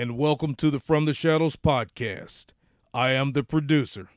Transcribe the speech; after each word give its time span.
And 0.00 0.16
welcome 0.16 0.54
to 0.54 0.70
the 0.70 0.80
From 0.80 1.04
the 1.04 1.12
Shadows 1.12 1.56
podcast. 1.56 2.52
I 2.94 3.10
am 3.10 3.32
the 3.32 3.44
producer, 3.44 4.08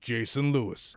Jason 0.00 0.50
Lewis. 0.50 0.96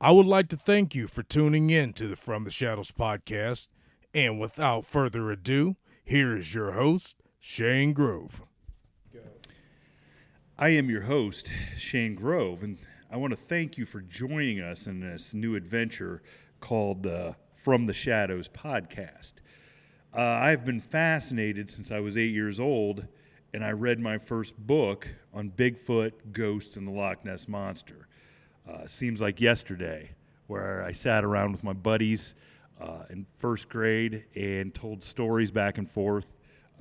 I 0.00 0.10
would 0.10 0.24
like 0.24 0.48
to 0.48 0.56
thank 0.56 0.94
you 0.94 1.06
for 1.06 1.22
tuning 1.22 1.68
in 1.68 1.92
to 1.92 2.08
the 2.08 2.16
From 2.16 2.44
the 2.44 2.50
Shadows 2.50 2.92
podcast. 2.92 3.68
And 4.14 4.40
without 4.40 4.86
further 4.86 5.30
ado, 5.30 5.76
here 6.02 6.34
is 6.34 6.54
your 6.54 6.72
host, 6.72 7.18
Shane 7.38 7.92
Grove. 7.92 8.40
I 10.58 10.70
am 10.70 10.88
your 10.88 11.02
host, 11.02 11.52
Shane 11.76 12.14
Grove, 12.14 12.62
and 12.62 12.78
I 13.10 13.18
want 13.18 13.32
to 13.32 13.36
thank 13.36 13.76
you 13.76 13.84
for 13.84 14.00
joining 14.00 14.62
us 14.62 14.86
in 14.86 15.00
this 15.00 15.34
new 15.34 15.56
adventure 15.56 16.22
called 16.58 17.06
From 17.62 17.84
the 17.84 17.92
Shadows 17.92 18.48
podcast. 18.48 19.34
Uh, 20.16 20.22
I've 20.22 20.64
been 20.64 20.80
fascinated 20.80 21.70
since 21.70 21.90
I 21.90 22.00
was 22.00 22.16
eight 22.16 22.32
years 22.32 22.58
old, 22.58 23.08
and 23.54 23.64
I 23.64 23.70
read 23.70 24.00
my 24.00 24.18
first 24.18 24.58
book 24.66 25.06
on 25.32 25.48
Bigfoot, 25.48 26.10
ghosts, 26.32 26.74
and 26.76 26.88
the 26.88 26.90
Loch 26.90 27.24
Ness 27.24 27.46
Monster. 27.46 28.08
Uh, 28.68 28.84
seems 28.88 29.20
like 29.20 29.40
yesterday, 29.40 30.10
where 30.48 30.82
I 30.82 30.90
sat 30.90 31.22
around 31.22 31.52
with 31.52 31.62
my 31.62 31.72
buddies 31.72 32.34
uh, 32.80 33.04
in 33.10 33.24
first 33.38 33.68
grade 33.68 34.24
and 34.34 34.74
told 34.74 35.04
stories 35.04 35.52
back 35.52 35.78
and 35.78 35.88
forth, 35.88 36.26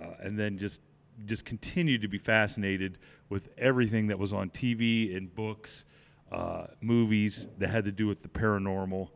uh, 0.01 0.15
and 0.21 0.37
then 0.37 0.57
just 0.57 0.81
just 1.27 1.45
continued 1.45 2.01
to 2.01 2.07
be 2.07 2.17
fascinated 2.17 2.97
with 3.29 3.49
everything 3.59 4.07
that 4.07 4.17
was 4.17 4.33
on 4.33 4.49
TV 4.49 5.15
and 5.15 5.33
books, 5.35 5.85
uh, 6.31 6.65
movies 6.81 7.47
that 7.59 7.69
had 7.69 7.85
to 7.85 7.91
do 7.91 8.07
with 8.07 8.23
the 8.23 8.27
paranormal, 8.27 9.09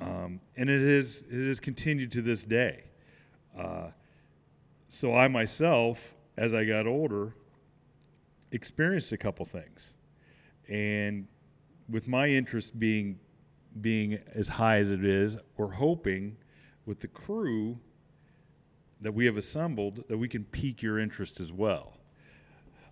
um, 0.00 0.40
and 0.56 0.70
it 0.70 0.82
is 0.82 1.24
it 1.28 1.48
has 1.48 1.58
continued 1.58 2.12
to 2.12 2.22
this 2.22 2.44
day. 2.44 2.84
Uh, 3.58 3.88
so 4.88 5.16
I 5.16 5.26
myself, 5.26 6.15
as 6.36 6.54
I 6.54 6.64
got 6.64 6.86
older, 6.86 7.34
experienced 8.52 9.12
a 9.12 9.16
couple 9.16 9.44
things, 9.44 9.92
and 10.68 11.26
with 11.88 12.08
my 12.08 12.28
interest 12.28 12.78
being 12.78 13.18
being 13.80 14.18
as 14.34 14.48
high 14.48 14.78
as 14.78 14.90
it 14.90 15.04
is, 15.04 15.36
we're 15.56 15.72
hoping 15.72 16.36
with 16.86 17.00
the 17.00 17.08
crew 17.08 17.78
that 19.00 19.12
we 19.12 19.26
have 19.26 19.36
assembled 19.36 20.04
that 20.08 20.16
we 20.16 20.28
can 20.28 20.44
pique 20.44 20.82
your 20.82 20.98
interest 20.98 21.40
as 21.40 21.52
well. 21.52 21.98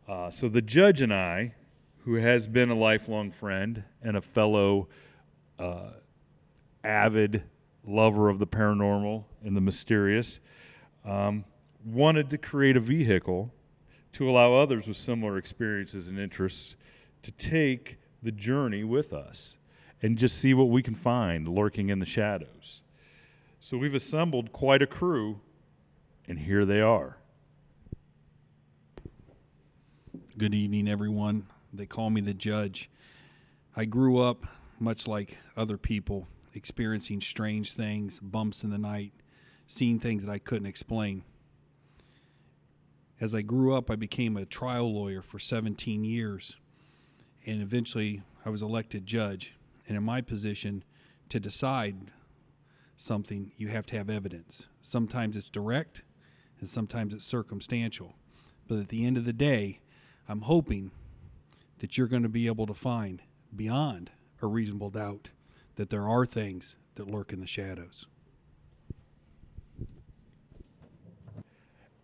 Uh, 0.06 0.31
so 0.31 0.49
the 0.49 0.60
judge 0.60 1.00
and 1.00 1.15
I, 1.15 1.54
who 2.04 2.16
has 2.16 2.47
been 2.47 2.69
a 2.69 2.75
lifelong 2.75 3.31
friend 3.31 3.83
and 4.03 4.16
a 4.16 4.21
fellow 4.21 4.88
uh, 5.59 5.93
avid 6.83 7.43
lover 7.87 8.28
of 8.28 8.38
the 8.38 8.47
paranormal 8.47 9.25
and 9.43 9.56
the 9.56 9.60
mysterious, 9.60 10.41
um, 11.06 11.44
wanted 11.84 12.31
to 12.31 12.39
create 12.39 12.77
a 12.77 12.81
vehicle 12.81 13.53
to 14.12 14.28
allow 14.28 14.55
others 14.55 14.87
with 14.89 14.97
similar 14.97 15.37
experiences 15.37 16.09
and 16.09 16.19
interests 16.19 16.77
to 17.22 17.31
take 17.33 17.99
the 18.22 18.33
journey 18.33 18.84
with 18.84 19.12
us 19.12 19.56
and 20.03 20.17
just 20.17 20.39
see 20.39 20.55
what 20.55 20.69
we 20.69 20.83
can 20.83 20.95
find 20.95 21.49
lurking 21.49 21.89
in 21.91 21.99
the 21.99 22.06
shadows. 22.06 22.81
So 23.61 23.77
we've 23.77 23.95
assembled 23.95 24.53
quite 24.53 24.83
a 24.83 24.87
crew, 24.87 25.41
and 26.28 26.39
here 26.39 26.65
they 26.65 26.81
are. 26.81 27.17
Good 30.37 30.55
evening, 30.55 30.89
everyone. 30.89 31.47
They 31.72 31.87
call 31.87 32.11
me 32.11 32.21
the 32.21 32.34
judge. 32.34 32.91
I 33.77 33.84
grew 33.84 34.19
up, 34.19 34.47
much 34.78 35.09
like 35.09 35.39
other 35.56 35.77
people, 35.77 36.28
experiencing 36.53 37.21
strange 37.21 37.72
things, 37.72 38.21
bumps 38.21 38.62
in 38.62 38.71
the 38.71 38.78
night, 38.78 39.12
seeing 39.66 39.99
things 39.99 40.25
that 40.25 40.33
I 40.33 40.39
couldn't 40.39 40.66
explain. 40.66 41.25
As 43.20 43.34
I 43.34 43.42
grew 43.42 43.75
up, 43.75 43.91
I 43.91 43.97
became 43.97 44.36
a 44.36 44.44
trial 44.44 44.92
lawyer 44.92 45.22
for 45.22 45.38
17 45.38 46.04
years, 46.04 46.56
and 47.47 47.62
eventually 47.62 48.22
I 48.44 48.50
was 48.50 48.62
elected 48.62 49.06
judge. 49.06 49.54
And 49.86 49.97
in 49.97 50.02
my 50.02 50.20
position, 50.20 50.82
to 51.28 51.38
decide 51.38 52.10
something, 52.97 53.53
you 53.56 53.69
have 53.69 53.86
to 53.86 53.97
have 53.97 54.10
evidence. 54.10 54.66
Sometimes 54.80 55.36
it's 55.36 55.48
direct, 55.48 56.03
and 56.58 56.69
sometimes 56.69 57.14
it's 57.14 57.24
circumstantial. 57.24 58.16
But 58.66 58.78
at 58.78 58.88
the 58.88 59.04
end 59.04 59.16
of 59.16 59.24
the 59.24 59.32
day, 59.32 59.80
I'm 60.28 60.42
hoping 60.42 60.91
that 61.78 61.97
you're 61.97 62.08
going 62.08 62.22
to 62.22 62.28
be 62.28 62.47
able 62.47 62.66
to 62.66 62.74
find 62.74 63.22
beyond 63.54 64.10
a 64.42 64.47
reasonable 64.47 64.91
doubt 64.91 65.30
that 65.76 65.91
there 65.91 66.08
are 66.08 66.26
things 66.26 66.76
that 66.94 67.10
lurk 67.10 67.32
in 67.32 67.41
the 67.41 67.47
shadows. 67.47 68.06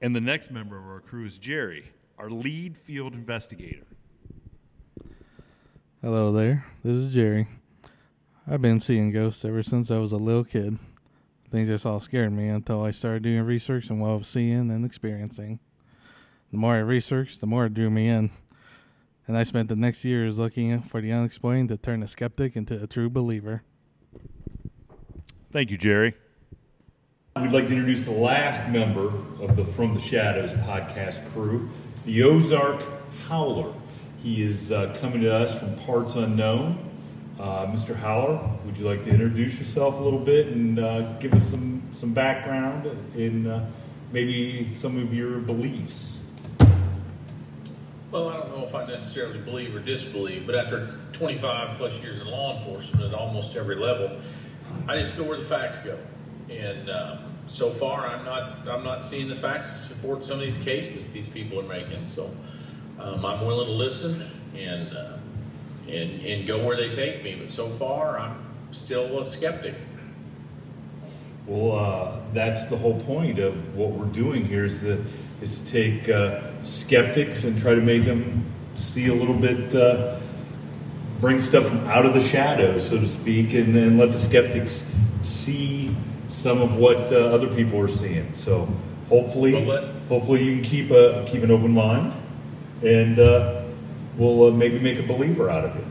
And 0.02 0.16
the 0.16 0.20
next 0.20 0.50
member 0.50 0.78
of 0.78 0.86
our 0.86 1.00
crew 1.00 1.26
is 1.26 1.36
Jerry, 1.36 1.92
our 2.18 2.30
lead 2.30 2.78
field 2.78 3.12
investigator. 3.12 3.84
Hello 6.00 6.32
there. 6.32 6.64
This 6.82 6.96
is 6.96 7.12
Jerry. 7.12 7.46
I've 8.48 8.62
been 8.62 8.80
seeing 8.80 9.12
ghosts 9.12 9.44
ever 9.44 9.62
since 9.62 9.90
I 9.90 9.98
was 9.98 10.12
a 10.12 10.16
little 10.16 10.44
kid. 10.44 10.78
Things 11.50 11.68
just 11.68 11.84
all 11.84 12.00
scared 12.00 12.32
me 12.32 12.48
until 12.48 12.82
I 12.82 12.92
started 12.92 13.24
doing 13.24 13.42
research 13.42 13.90
on 13.90 13.98
what 13.98 14.10
I 14.10 14.14
was 14.14 14.26
seeing 14.26 14.70
and 14.70 14.86
experiencing. 14.86 15.60
The 16.50 16.56
more 16.56 16.76
I 16.76 16.78
researched, 16.78 17.42
the 17.42 17.46
more 17.46 17.66
it 17.66 17.74
drew 17.74 17.90
me 17.90 18.08
in. 18.08 18.30
And 19.28 19.36
I 19.36 19.42
spent 19.42 19.68
the 19.68 19.76
next 19.76 20.02
years 20.02 20.38
looking 20.38 20.80
for 20.80 21.02
the 21.02 21.12
unexplained 21.12 21.68
to 21.68 21.76
turn 21.76 22.02
a 22.02 22.08
skeptic 22.08 22.56
into 22.56 22.82
a 22.82 22.86
true 22.86 23.10
believer. 23.10 23.64
Thank 25.52 25.70
you, 25.70 25.76
Jerry. 25.76 26.14
We'd 27.40 27.52
like 27.52 27.68
to 27.68 27.72
introduce 27.72 28.04
the 28.04 28.10
last 28.10 28.68
member 28.68 29.06
of 29.42 29.56
the 29.56 29.64
From 29.64 29.94
the 29.94 30.00
Shadows 30.00 30.52
podcast 30.52 31.26
crew, 31.32 31.70
the 32.04 32.22
Ozark 32.22 32.82
Howler. 33.28 33.72
He 34.22 34.44
is 34.44 34.70
uh, 34.70 34.94
coming 35.00 35.22
to 35.22 35.34
us 35.34 35.58
from 35.58 35.74
parts 35.76 36.16
unknown. 36.16 36.78
Uh, 37.38 37.64
Mr. 37.64 37.96
Howler, 37.96 38.38
would 38.66 38.76
you 38.76 38.84
like 38.84 39.02
to 39.04 39.10
introduce 39.10 39.58
yourself 39.58 39.98
a 39.98 40.02
little 40.02 40.18
bit 40.18 40.48
and 40.48 40.78
uh, 40.78 41.14
give 41.14 41.32
us 41.32 41.48
some, 41.48 41.82
some 41.92 42.12
background 42.12 42.84
in 43.16 43.46
uh, 43.46 43.70
maybe 44.12 44.68
some 44.68 44.98
of 44.98 45.14
your 45.14 45.38
beliefs? 45.38 46.30
Well, 48.10 48.28
I 48.28 48.36
don't 48.36 48.50
know 48.50 48.66
if 48.66 48.74
I 48.74 48.84
necessarily 48.86 49.38
believe 49.38 49.74
or 49.74 49.80
disbelieve, 49.80 50.46
but 50.46 50.56
after 50.56 51.00
25 51.12 51.78
plus 51.78 52.02
years 52.02 52.20
in 52.20 52.28
law 52.28 52.58
enforcement 52.58 53.14
at 53.14 53.14
almost 53.14 53.56
every 53.56 53.76
level, 53.76 54.14
I 54.86 54.98
just 54.98 55.18
know 55.18 55.24
where 55.24 55.38
the 55.38 55.44
facts 55.44 55.80
go. 55.80 55.98
And 56.50 56.90
um, 56.90 57.29
so 57.52 57.70
far, 57.70 58.06
I'm 58.06 58.24
not 58.24 58.68
I'm 58.68 58.84
not 58.84 59.04
seeing 59.04 59.28
the 59.28 59.36
facts 59.36 59.72
to 59.72 59.94
support 59.94 60.24
some 60.24 60.38
of 60.38 60.44
these 60.44 60.58
cases 60.58 61.12
these 61.12 61.28
people 61.28 61.58
are 61.60 61.68
making. 61.68 62.06
So 62.06 62.30
um, 62.98 63.24
I'm 63.24 63.44
willing 63.46 63.66
to 63.66 63.72
listen 63.72 64.30
and 64.56 64.96
uh, 64.96 65.16
and 65.88 66.24
and 66.24 66.46
go 66.46 66.64
where 66.64 66.76
they 66.76 66.90
take 66.90 67.24
me. 67.24 67.36
But 67.38 67.50
so 67.50 67.68
far, 67.68 68.18
I'm 68.18 68.36
still 68.70 69.20
a 69.20 69.24
skeptic. 69.24 69.74
Well, 71.46 71.78
uh, 71.78 72.20
that's 72.32 72.66
the 72.66 72.76
whole 72.76 73.00
point 73.00 73.38
of 73.40 73.74
what 73.76 73.90
we're 73.90 74.06
doing 74.06 74.44
here 74.44 74.64
is 74.64 74.82
to, 74.82 75.04
is 75.40 75.60
to 75.60 75.72
take 75.72 76.08
uh, 76.08 76.42
skeptics 76.62 77.42
and 77.42 77.58
try 77.58 77.74
to 77.74 77.80
make 77.80 78.04
them 78.04 78.44
see 78.76 79.08
a 79.08 79.14
little 79.14 79.34
bit, 79.34 79.74
uh, 79.74 80.20
bring 81.20 81.40
stuff 81.40 81.68
out 81.86 82.06
of 82.06 82.14
the 82.14 82.20
shadows, 82.20 82.88
so 82.88 83.00
to 83.00 83.08
speak, 83.08 83.52
and, 83.54 83.74
and 83.74 83.98
let 83.98 84.12
the 84.12 84.18
skeptics 84.18 84.88
see 85.22 85.94
some 86.30 86.62
of 86.62 86.76
what 86.76 86.96
uh, 87.12 87.16
other 87.16 87.48
people 87.48 87.78
are 87.80 87.88
seeing. 87.88 88.32
So 88.34 88.68
hopefully, 89.08 89.64
hopefully 90.08 90.44
you 90.44 90.54
can 90.54 90.62
keep 90.62 90.90
a 90.90 91.24
keep 91.26 91.42
an 91.42 91.50
open 91.50 91.72
mind, 91.72 92.12
and 92.82 93.18
uh, 93.18 93.62
we'll 94.16 94.48
uh, 94.48 94.50
maybe 94.50 94.78
make 94.78 94.98
a 94.98 95.02
believer 95.02 95.50
out 95.50 95.64
of 95.64 95.76
it. 95.76 95.84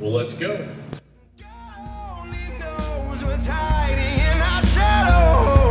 Well, 0.00 0.12
let's 0.12 0.34
go. 0.34 0.66
only 2.18 2.38
knows 2.58 3.24
what's 3.24 3.46
hiding 3.46 4.18
in 4.18 4.40
our 4.40 4.62
shadows. 4.62 5.66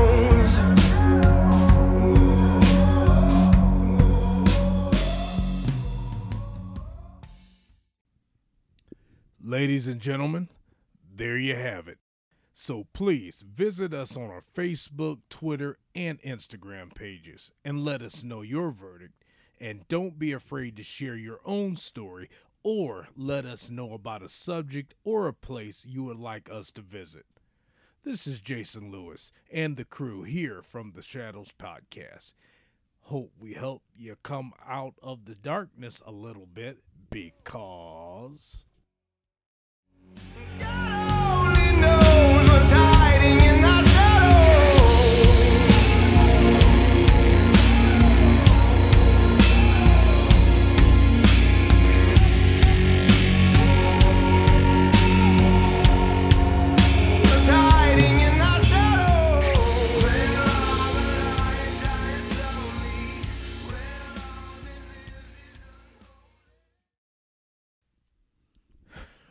Ladies 9.42 9.88
and 9.88 10.01
gentlemen, 10.01 10.50
there 11.16 11.38
you 11.38 11.56
have 11.56 11.88
it. 11.88 12.00
So 12.57 12.88
please 12.94 13.42
visit 13.42 13.94
us 13.94 14.16
on 14.16 14.30
our 14.31 14.46
Facebook, 14.56 15.19
Twitter, 15.30 15.78
and 15.94 16.22
Instagram 16.22 16.96
pages 16.96 17.52
and 17.66 17.84
let 17.84 18.02
us 18.02 18.24
know 18.24 18.44
your 18.44 18.72
verdict. 18.72 19.25
And 19.60 19.86
don't 19.90 20.18
be 20.18 20.31
afraid 20.31 20.78
to 20.78 20.84
share 20.84 21.18
your 21.18 21.42
own 21.44 21.75
story 21.75 22.30
or 22.63 23.10
let 23.18 23.46
us 23.46 23.69
know 23.69 23.92
about 23.92 24.24
a 24.24 24.30
subject 24.30 24.94
or 25.04 25.28
a 25.28 25.34
place 25.34 25.86
you 25.86 26.06
would 26.06 26.18
like 26.18 26.50
us 26.50 26.72
to 26.72 26.81
visit. 26.81 27.25
This 28.06 28.25
is 28.25 28.40
Jason 28.40 28.90
Lewis 28.90 29.34
and 29.51 29.75
the 29.75 29.84
crew 29.84 30.24
here 30.24 30.62
from 30.62 30.94
the 30.96 31.04
Shadows 31.04 31.51
Podcast. 31.60 32.36
Hope 33.01 33.34
we 33.38 33.54
help 33.54 33.84
you 33.94 34.16
come 34.24 34.54
out 34.66 34.94
of 35.04 35.25
the 35.25 35.36
darkness 35.36 36.01
a 36.06 36.12
little 36.13 36.48
bit 36.48 36.78
because. 37.12 38.63